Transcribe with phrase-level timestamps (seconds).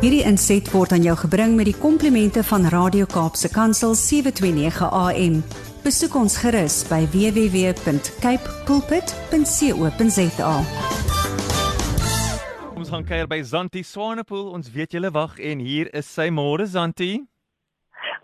[0.00, 5.34] Hierdie inset word aan jou gebring met die komplimente van Radio Kaapse Kansel 729 AM.
[5.84, 10.54] Besoek ons gerus by www.cape pulpit.co.za.
[12.80, 14.46] Ons gaan kuier by Zanti Swanepoel.
[14.56, 17.20] Ons weet julle wag en hier is sy môre Zanti.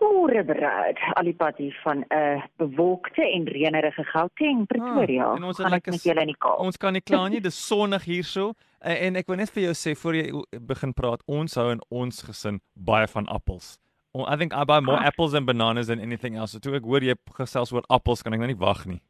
[0.01, 5.29] Môre braad, alipad hier van 'n uh, bewolkte en reënerige Gauteng, Pretoria.
[5.29, 6.57] Ah, en ons ek lekker met julle in die Kaap.
[6.57, 8.57] Ons kan nie kla nie, dis sonnig hierso.
[8.81, 10.25] En, en ek wil net vir jou sê voor jy
[10.61, 13.77] begin praat, ons hou in ons gesin baie van appels.
[14.17, 15.05] I think I buy more Ah.
[15.11, 16.51] apples and bananas than anything else.
[16.51, 19.01] So toe ek hoor jy gesels oor appels, kan ek nou nie wag nie.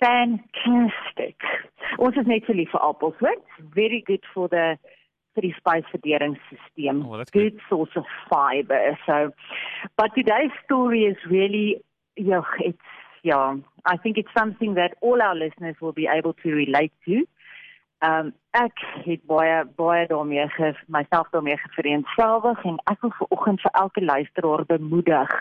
[0.00, 1.36] Fantastic.
[1.98, 3.36] Ons is net so lief vir appels, hoor.
[3.74, 4.76] Very good for the
[5.36, 7.02] vir die spysverteringsstelsel.
[7.06, 8.98] Oh, that's good source of fiber.
[9.06, 9.30] So
[9.96, 11.80] but today's story is really
[12.16, 12.78] yeah, it's
[13.22, 17.24] yeah, I think it's something that all our listeners will be able to relate to.
[18.00, 23.70] Um ek het baie baie daarmee ge myself daarmee gevereenselwig en ek wil vanoggend vir
[23.82, 25.34] elke luisteraar bemoedig.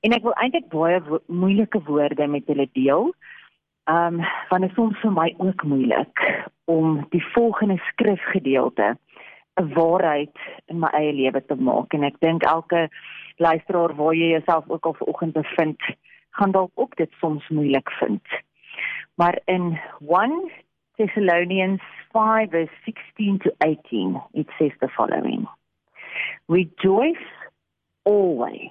[0.00, 3.12] En ek wil eintlik baie wo moeilike woorde met julle deel.
[3.92, 6.24] Um want dit is soms vir my ook moeilik
[6.64, 8.96] om die volgende skrifgedeelte
[9.60, 12.88] 'n waarheid in my eie lewe te maak en ek dink elke
[13.36, 15.80] luisteraar waar jy jouself ook al vanoggend bevind,
[16.30, 18.22] gaan dalk ook dit soms moeilik vind.
[19.14, 20.50] Maar in 1
[20.98, 21.80] Thessalonians
[22.12, 25.46] 5 verse 16 to 18 it says the following.
[26.48, 27.16] Rejoice
[28.04, 28.70] always.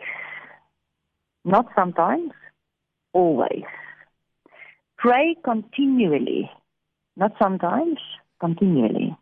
[1.44, 2.32] Not sometimes
[3.14, 3.64] always.
[4.98, 6.50] Pray continually,
[7.16, 8.00] not sometimes,
[8.40, 9.16] continually.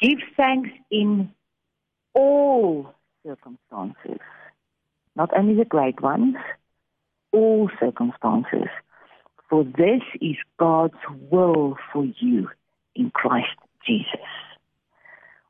[0.00, 1.30] Give thanks in
[2.14, 2.94] all
[3.26, 4.20] circumstances,
[5.16, 6.36] not only the great ones,
[7.32, 8.68] all circumstances.
[9.48, 10.98] For this is God's
[11.30, 12.48] will for you
[12.94, 14.30] in Christ Jesus.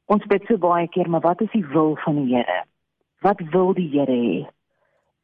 [0.06, 2.64] Ons bid so baie keer, maar wat is die wil van die Here?
[3.24, 4.40] Wat wil die Here hê?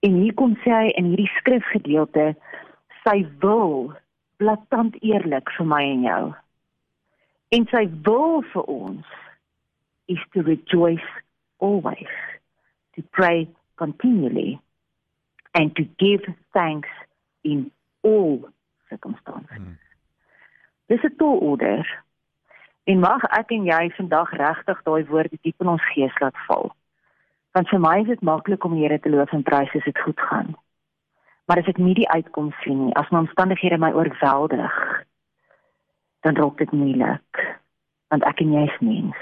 [0.00, 2.30] En hier kom sê hy in hierdie skrifgedeelte
[3.04, 3.90] sy wil
[4.40, 6.22] blaatant eerlik vir my en jou.
[7.52, 9.18] En sy wil vir ons
[10.08, 11.10] is to rejoice
[11.58, 12.14] always,
[12.96, 14.58] to pray continually
[15.54, 16.24] and to give
[16.54, 16.88] thanks
[17.44, 17.70] in
[18.02, 18.48] all
[18.90, 19.56] circumstances.
[19.56, 19.78] Hmm.
[20.90, 21.86] Dis 'n tolorder.
[22.84, 26.74] En mag ek en jy vandag regtig daai woorde diep in ons gees laat val.
[27.54, 29.98] Want vir my is dit maklik om die Here te loof en prys as dit
[29.98, 30.54] goed gaan.
[31.46, 34.76] Maar as ek nie die uitkoms sien nie, as my omstandighede my oorweldig,
[36.20, 37.42] dan raak dit moeilik.
[38.08, 39.16] Want ek en jy is mens.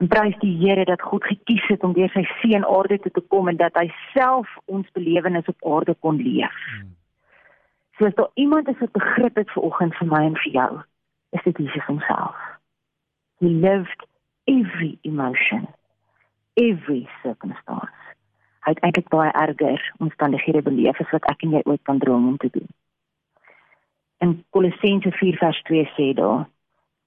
[0.00, 3.20] En prys die Here dat God gekies het om deur sy seun aarde toe te
[3.20, 6.56] kom en dat hy self ons belewenis op aarde kon leef.
[6.76, 6.96] Hmm.
[7.98, 10.80] So as daar iemand is wat begrip het vir oggend vir my en vir jou,
[11.30, 12.36] is dit Jesus homself.
[13.38, 14.06] He lived
[14.44, 15.68] every emotion,
[16.54, 17.98] every circumstance.
[18.62, 22.28] Hy het eintlik baie erger omstandighede beleef as wat ek en jy ooit kan droom
[22.28, 22.68] om te doen.
[24.22, 26.46] In Kolossense 4 vers 2 sê daar: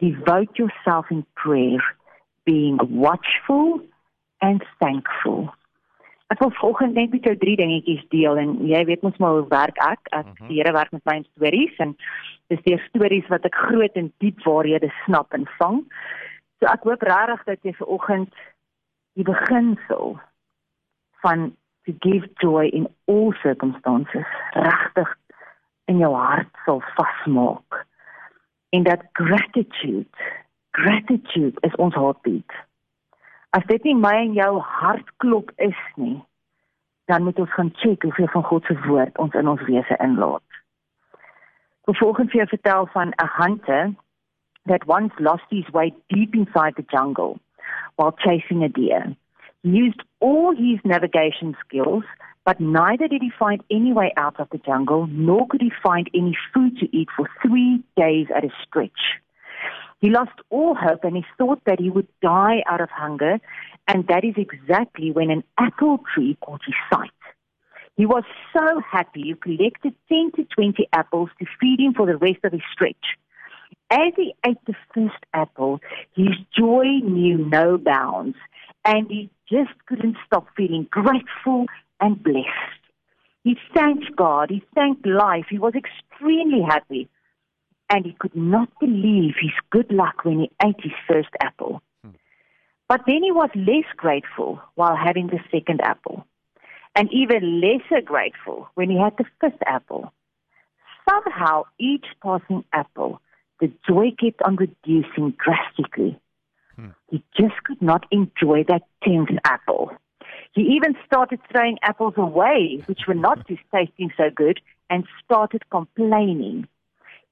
[0.04, 1.96] Devote yourself in prayer,
[2.44, 3.80] being watchful
[4.38, 5.54] and thankful.
[6.34, 9.48] Ek wil vanoggend net met jou drie dingetjies deel en jy weet mos maar hoe
[9.52, 10.00] werk ek.
[10.12, 10.48] Ek Mhm.
[10.48, 11.96] die Here werk met my stories en
[12.50, 15.86] dis deur stories wat ek groot en diep waarhede snap en vang.
[16.60, 18.34] So ek hoop regtig dat jy vanoggend
[19.16, 20.20] die beginsel
[21.22, 25.16] van to give joy in all circumstances regtig
[25.86, 27.86] in jou hart sal vasmaak.
[28.72, 30.10] En dat gratitude,
[30.72, 32.52] gratitude is ons heartbeat.
[33.56, 36.18] As dit nie my en jou hartklop is nie,
[37.08, 40.58] dan moet ons gaan check hoeveel van God se woord ons in ons wese inlaat.
[41.88, 43.94] Ek volgens vir jou vertel van 'n hunter
[44.66, 47.40] that once lost his way deep inside the jungle
[47.96, 49.16] while chasing a deer.
[49.64, 52.04] He used all his navigation skills,
[52.44, 56.10] but neither did he find any way out of the jungle, nor could he find
[56.14, 59.22] any food to eat for three days at a stretch.
[60.00, 63.40] He lost all hope and he thought that he would die out of hunger,
[63.88, 67.12] and that is exactly when an apple tree caught his sight.
[67.98, 68.24] He was
[68.54, 72.52] so happy he collected 10 to 20 apples to feed him for the rest of
[72.52, 73.18] his stretch.
[73.90, 75.80] As he ate the first apple,
[76.16, 78.36] his joy knew no bounds,
[78.84, 81.66] and he just couldn't stop feeling grateful
[82.02, 82.82] and blessed.
[83.44, 87.08] He thanked God, he thanked life, he was extremely happy,
[87.90, 91.82] and he could not believe his good luck when he ate his first apple.
[92.88, 96.26] But then he was less grateful while having the second apple,
[96.96, 100.14] and even lesser grateful when he had the fifth apple.
[101.10, 103.22] Somehow, each passing apple,
[103.60, 106.20] the joy kept on reducing drastically
[106.76, 106.90] Hmm.
[107.10, 109.92] He just could not enjoy that 10th apple.
[110.54, 116.68] He even started throwing apples away, which were not tasting so good, and started complaining.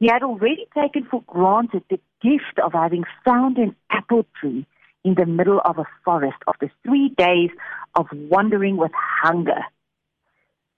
[0.03, 4.65] He had already taken for granted the gift of having found an apple tree
[5.05, 7.51] in the middle of a forest after three days
[7.95, 9.61] of wandering with hunger.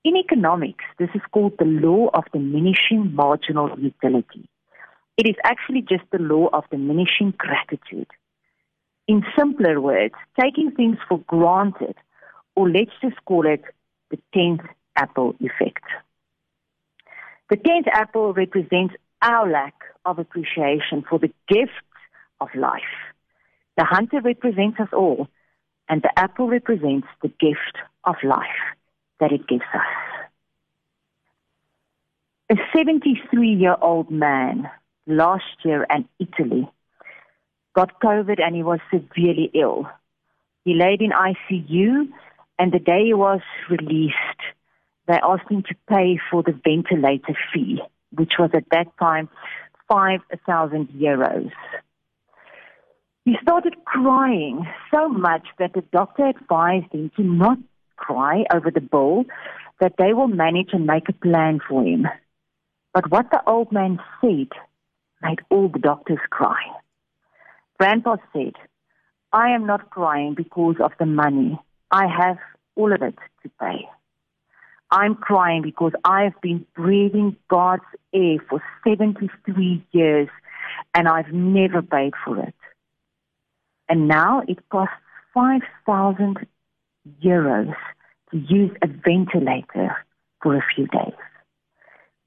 [0.03, 4.47] In economics, this is called the law of diminishing marginal utility.
[5.17, 8.11] It is actually just the law of diminishing gratitude.
[9.07, 11.95] In simpler words, taking things for granted,
[12.55, 13.63] or let's just call it
[14.11, 15.83] the 10th apple effect.
[17.49, 19.75] The 10th apple represents our lack
[20.05, 21.71] of appreciation for the gifts
[22.41, 22.81] of life.
[23.77, 25.27] The hunter represents us all,
[25.89, 28.75] and the apple represents the gift of life
[29.19, 29.81] that it gives us.
[32.51, 34.69] A 73 year old man
[35.07, 36.69] last year in Italy
[37.75, 39.87] got COVID and he was severely ill.
[40.63, 42.07] He laid in ICU,
[42.57, 44.41] and the day he was released,
[45.07, 47.81] they asked him to pay for the ventilator fee,
[48.17, 49.29] which was at that time
[49.89, 51.51] 5,000 euros.
[53.25, 57.57] He started crying so much that the doctor advised him to not
[57.95, 59.25] cry over the bill,
[59.79, 62.07] that they will manage and make a plan for him.
[62.93, 64.49] But what the old man said
[65.21, 66.61] made all the doctors cry.
[67.79, 68.53] Grandpa said,
[69.33, 71.59] I am not crying because of the money.
[71.91, 72.37] I have
[72.75, 73.87] all of it to pay.
[74.95, 77.83] I'm crying because I've been breathing God's
[78.13, 80.29] air for 73 years
[80.93, 82.55] and I've never paid for it.
[83.89, 84.95] And now it costs
[85.33, 86.47] 5,000
[87.21, 87.75] euros
[88.31, 89.97] to use a ventilator
[90.41, 91.19] for a few days.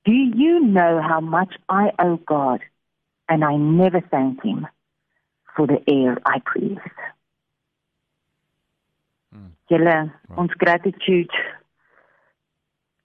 [0.04, 2.60] Do you know how much I owe God
[3.30, 4.66] and I never thank Him
[5.56, 6.76] for the air I breathe?
[9.32, 9.46] Hmm.
[9.70, 11.30] Julle, ons gratitude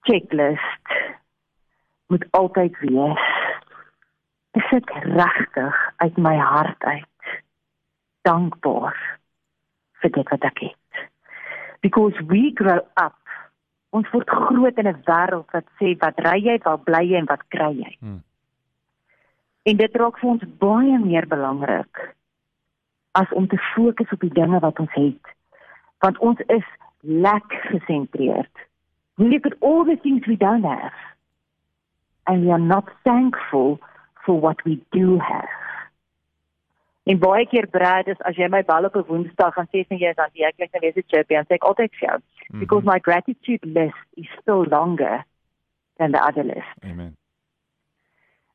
[0.06, 0.94] checklist
[2.12, 3.26] moet altyd wees.
[4.54, 7.32] Is dit regtig uit my hart uit
[8.24, 8.96] dankbaar
[10.02, 11.04] vir dit wat ek het.
[11.84, 13.18] Because we grow up
[13.94, 17.30] ons word groot in 'n wêreld wat sê wat ry jy, wat bly jy en
[17.30, 17.92] wat kry jy.
[18.00, 18.22] Hmm.
[19.62, 22.14] En dit raak vir ons baie meer belangrik
[23.12, 25.34] as om te fokus op die dinge wat ons het.
[25.98, 26.66] Want ons is
[27.00, 28.66] lek gesentreerd.
[29.16, 30.92] We look at all the things we don't have.
[32.26, 33.78] And we are not thankful
[34.24, 35.48] for what we do have.
[37.04, 39.98] En baie keer Brad is as jy my bel op 'n Woensdag gaan sê vir
[39.98, 42.16] jy is dan jy kyk net weer se chirpy en sê ek altyd vir jou
[42.16, 42.58] mm -hmm.
[42.60, 45.24] because my gratitude list is still longer
[45.98, 46.74] than the other list.
[46.82, 47.16] Amen.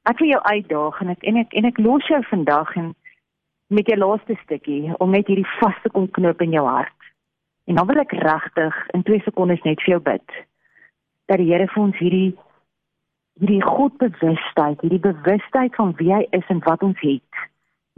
[0.03, 2.95] Ek wil jou uitdaag en ek en ek en ek los jou vandag en
[3.67, 7.01] met jou laaste stukkie om net hierdie vas te kom knoop in jou hart.
[7.65, 10.48] En dan wil ek regtig in 2 sekondes net vir jou bid
[11.29, 12.29] dat die Here vir ons hierdie
[13.39, 17.45] hierdie godbewustheid, hierdie bewustheid van wie hy is en wat ons het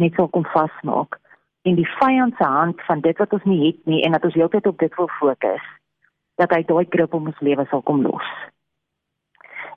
[0.01, 1.17] net sal kom vasmaak
[1.65, 4.37] en die vyand se hand van dit wat ons nie het nie en dat ons
[4.37, 5.65] heeltyd op dit wil fokus
[6.41, 8.29] dat hy daai grip om ons lewe sal kom los.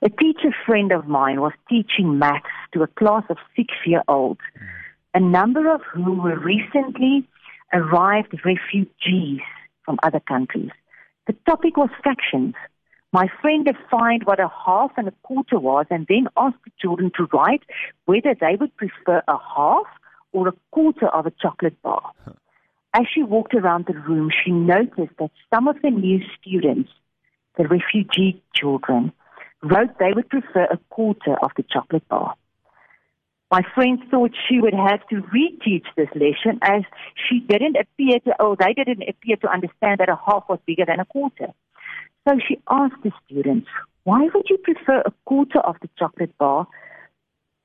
[0.05, 4.41] A teacher friend of mine was teaching maths to a class of 6-year-olds,
[5.13, 7.23] a number of whom were recently
[7.73, 9.45] arrived refugees
[9.83, 10.71] from other countries.
[11.27, 12.55] The topic was fractions.
[13.15, 17.13] My friend defined what a half and a quarter was and then asked the children
[17.15, 17.63] to write
[18.03, 19.85] whether they would prefer a half
[20.33, 22.11] or a quarter of a chocolate bar.
[22.93, 26.89] As she walked around the room, she noticed that some of the new students,
[27.57, 29.13] the refugee children,
[29.63, 32.35] wrote they would prefer a quarter of the chocolate bar.
[33.49, 36.81] My friend thought she would have to reteach this lesson as
[37.29, 40.83] she didn't appear to, oh, they didn't appear to understand that a half was bigger
[40.85, 41.53] than a quarter.
[42.27, 43.67] So she asked the students,
[44.03, 46.67] why would you prefer a quarter of the chocolate bar?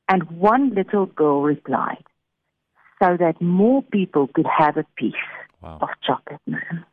[0.08, 2.04] And one little girl replied,
[3.02, 5.14] so that more people could have a piece
[5.62, 5.78] wow.
[5.80, 6.84] of chocolate man.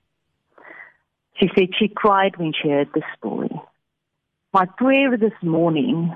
[1.40, 3.52] She said she cried when she heard the story.
[4.54, 6.16] My prayer this morning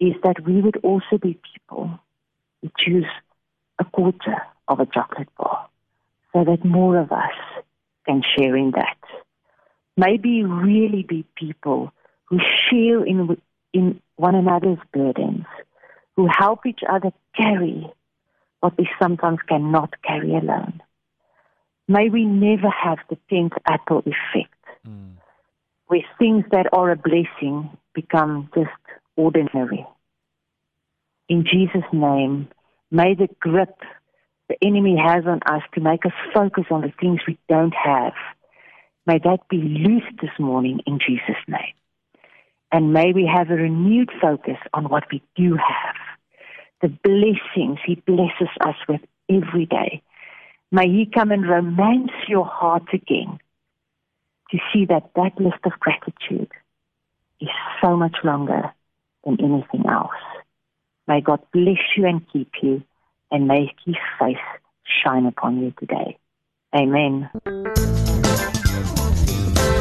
[0.00, 1.98] is that we would also be people
[2.62, 3.06] who choose
[3.78, 4.36] a quarter
[4.68, 5.68] of a chocolate bar
[6.32, 7.34] so that more of us
[8.06, 8.96] can share in that.
[9.96, 11.92] Maybe really be people
[12.26, 12.38] who
[12.68, 13.40] share in,
[13.72, 15.46] in one another's burdens,
[16.16, 17.90] who help each other carry
[18.60, 20.82] what we sometimes cannot carry alone.
[21.88, 24.52] May we never have the 10th apple effect,
[24.86, 25.12] mm.
[25.86, 28.70] where things that are a blessing become just
[29.14, 29.86] ordinary.
[31.28, 32.48] In Jesus' name,
[32.90, 33.78] may the grip
[34.48, 38.12] the enemy has on us to make us focus on the things we don't have.
[39.06, 41.74] May that be loosed this morning in Jesus' name.
[42.72, 45.94] And may we have a renewed focus on what we do have.
[46.82, 50.02] The blessings He blesses us with every day.
[50.72, 53.38] May He come and romance your heart again
[54.50, 56.50] to see that that list of gratitude
[57.40, 57.48] is
[57.82, 58.72] so much longer
[59.24, 60.10] than anything else.
[61.06, 62.82] May God bless you and keep you,
[63.30, 64.36] and may His face
[65.04, 66.18] shine upon you today.
[66.74, 67.30] Amen.